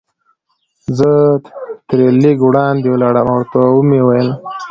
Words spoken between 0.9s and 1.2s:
زه